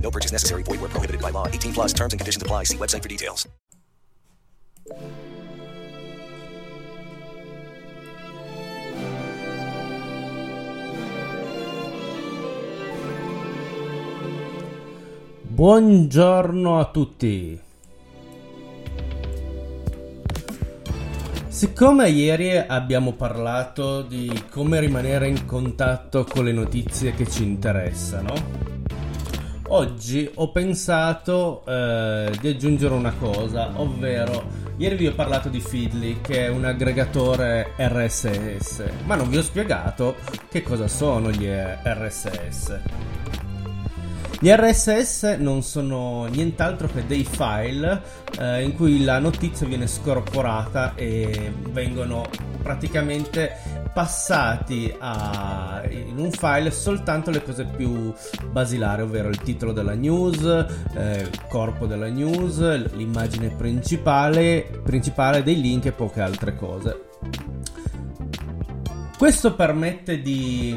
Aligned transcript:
No 0.00 0.10
purchase 0.10 0.32
necessary. 0.32 0.62
Void 0.62 0.80
where 0.80 0.88
prohibited 0.88 1.20
by 1.20 1.30
law. 1.30 1.48
18 1.48 1.72
plus 1.72 1.92
terms 1.92 2.12
and 2.12 2.20
conditions 2.20 2.42
apply. 2.42 2.64
See 2.64 2.78
website 2.78 3.02
for 3.02 3.08
details. 3.08 3.48
Buongiorno 15.56 16.78
a 16.78 16.84
tutti. 16.90 17.58
Siccome 21.48 22.10
ieri 22.10 22.58
abbiamo 22.58 23.12
parlato 23.12 24.02
di 24.02 24.44
come 24.50 24.80
rimanere 24.80 25.28
in 25.28 25.46
contatto 25.46 26.24
con 26.24 26.44
le 26.44 26.52
notizie 26.52 27.12
che 27.12 27.26
ci 27.26 27.44
interessano, 27.44 28.75
oggi 29.68 30.30
ho 30.34 30.50
pensato 30.50 31.62
eh, 31.66 32.30
di 32.40 32.48
aggiungere 32.48 32.94
una 32.94 33.12
cosa, 33.18 33.72
ovvero 33.80 34.64
ieri 34.76 34.96
vi 34.96 35.06
ho 35.06 35.14
parlato 35.14 35.48
di 35.48 35.60
Feedly 35.60 36.20
che 36.20 36.46
è 36.46 36.48
un 36.48 36.64
aggregatore 36.64 37.72
RSS, 37.76 38.84
ma 39.04 39.14
non 39.14 39.28
vi 39.28 39.38
ho 39.38 39.42
spiegato 39.42 40.16
che 40.48 40.62
cosa 40.62 40.88
sono 40.88 41.30
gli 41.30 41.48
RSS. 41.48 43.15
Gli 44.38 44.50
RSS 44.50 45.36
non 45.38 45.62
sono 45.62 46.26
nient'altro 46.26 46.88
che 46.88 47.06
dei 47.06 47.24
file 47.24 48.02
eh, 48.38 48.62
in 48.62 48.74
cui 48.74 49.02
la 49.02 49.18
notizia 49.18 49.66
viene 49.66 49.86
scorporata 49.86 50.94
e 50.94 51.52
vengono 51.70 52.28
praticamente 52.62 53.56
passati 53.94 54.94
a, 54.98 55.82
in 55.88 56.18
un 56.18 56.30
file 56.30 56.70
soltanto 56.70 57.30
le 57.30 57.42
cose 57.42 57.64
più 57.64 58.12
basilari, 58.50 59.00
ovvero 59.00 59.28
il 59.28 59.38
titolo 59.38 59.72
della 59.72 59.94
news, 59.94 60.44
eh, 60.44 61.20
il 61.20 61.46
corpo 61.48 61.86
della 61.86 62.08
news, 62.08 62.92
l'immagine 62.94 63.48
principale, 63.56 64.80
principale 64.84 65.42
dei 65.42 65.58
link 65.58 65.86
e 65.86 65.92
poche 65.92 66.20
altre 66.20 66.54
cose. 66.56 67.04
Questo 69.18 69.54
permette 69.54 70.20
di 70.20 70.76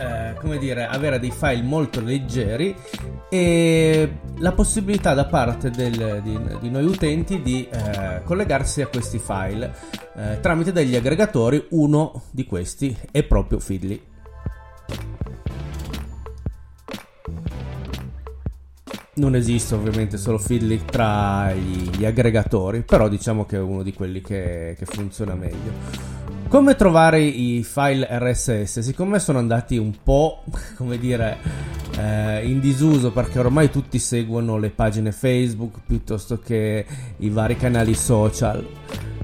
eh, 0.00 0.34
come 0.40 0.56
dire, 0.56 0.86
avere 0.86 1.18
dei 1.18 1.30
file 1.30 1.60
molto 1.60 2.00
leggeri 2.00 2.74
e 3.28 4.18
la 4.38 4.52
possibilità 4.52 5.12
da 5.12 5.26
parte 5.26 5.70
del, 5.70 6.22
di, 6.22 6.38
di, 6.60 6.70
noi 6.70 6.86
utenti 6.86 7.42
di 7.42 7.68
eh, 7.68 8.22
collegarsi 8.24 8.80
a 8.80 8.86
questi 8.86 9.18
file 9.18 9.74
eh, 10.16 10.38
tramite 10.40 10.72
degli 10.72 10.96
aggregatori. 10.96 11.66
Uno 11.70 12.22
di 12.30 12.46
questi 12.46 12.96
è 13.10 13.22
proprio 13.24 13.58
Feedly. 13.58 14.02
Non 19.16 19.34
esiste 19.34 19.74
ovviamente 19.74 20.16
solo 20.16 20.38
Feedly 20.38 20.82
tra 20.82 21.52
gli, 21.52 21.90
gli, 21.90 22.06
aggregatori, 22.06 22.82
però 22.82 23.08
diciamo 23.08 23.44
che 23.44 23.56
è 23.56 23.60
uno 23.60 23.82
di 23.82 23.92
quelli 23.92 24.22
che, 24.22 24.76
che 24.78 24.84
funziona 24.86 25.34
meglio. 25.34 26.25
Come 26.48 26.76
trovare 26.76 27.20
i 27.20 27.64
file 27.64 28.06
RSS? 28.08 28.78
Siccome 28.78 29.18
sono 29.18 29.38
andati 29.38 29.78
un 29.78 29.92
po', 30.02 30.44
come 30.78 30.96
dire, 30.96 31.38
eh, 31.98 32.46
in 32.46 32.60
disuso 32.60 33.10
perché 33.10 33.40
ormai 33.40 33.68
tutti 33.68 33.98
seguono 33.98 34.56
le 34.56 34.70
pagine 34.70 35.10
Facebook 35.10 35.80
piuttosto 35.84 36.38
che 36.38 36.86
i 37.16 37.28
vari 37.30 37.56
canali 37.56 37.94
social. 37.94 38.64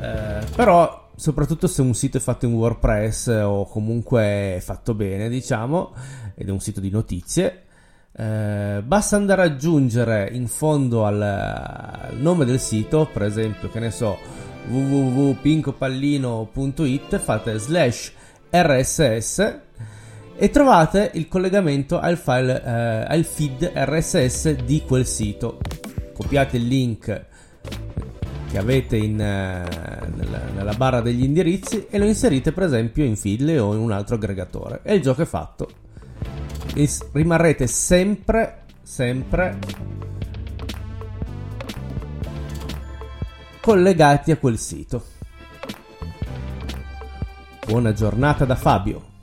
Eh, 0.00 0.44
però, 0.56 1.10
soprattutto 1.14 1.68
se 1.68 1.82
un 1.82 1.94
sito 1.94 2.16
è 2.16 2.20
fatto 2.20 2.46
in 2.46 2.54
WordPress 2.54 3.28
o 3.44 3.64
comunque 3.68 4.56
è 4.56 4.60
fatto 4.60 4.92
bene, 4.94 5.28
diciamo, 5.28 5.94
ed 6.34 6.48
è 6.48 6.50
un 6.50 6.60
sito 6.60 6.80
di 6.80 6.90
notizie, 6.90 7.62
eh, 8.12 8.82
basta 8.84 9.14
andare 9.14 9.42
ad 9.42 9.52
aggiungere 9.52 10.30
in 10.32 10.48
fondo 10.48 11.06
al, 11.06 11.22
al 11.22 12.16
nome 12.18 12.44
del 12.44 12.58
sito, 12.58 13.08
per 13.10 13.22
esempio, 13.22 13.70
che 13.70 13.78
ne 13.78 13.92
so 13.92 14.18
www.pincopallino.it 14.68 17.18
fate 17.18 17.58
slash 17.58 18.12
rss 18.50 19.60
e 20.36 20.50
trovate 20.50 21.12
il 21.14 21.28
collegamento 21.28 22.00
al 22.00 22.16
file 22.16 22.60
eh, 22.62 23.04
al 23.06 23.24
feed 23.24 23.70
RSS 23.74 24.64
di 24.64 24.82
quel 24.86 25.06
sito. 25.06 25.60
Copiate 26.12 26.56
il 26.56 26.66
link 26.66 27.24
che 28.50 28.58
avete 28.58 28.96
in, 28.96 29.20
eh, 29.20 29.64
nella, 30.14 30.40
nella, 30.54 30.74
barra 30.74 31.00
degli 31.00 31.24
indirizzi 31.24 31.86
e 31.90 31.98
lo 31.98 32.04
inserite 32.04 32.52
per 32.52 32.64
esempio 32.64 33.04
in 33.04 33.16
Feedly 33.16 33.56
o 33.56 33.74
in 33.74 33.80
un 33.80 33.90
altro 33.90 34.14
aggregatore 34.14 34.80
e 34.84 34.94
il 34.94 35.02
gioco 35.02 35.22
è 35.22 35.24
fatto. 35.24 35.68
E 36.74 36.88
rimarrete 37.12 37.66
sempre, 37.66 38.62
sempre 38.82 39.58
collegati 43.64 44.30
a 44.30 44.36
quel 44.36 44.58
sito. 44.58 45.02
Buona 47.66 47.94
giornata 47.94 48.44
da 48.44 48.56
Fabio. 48.56 49.13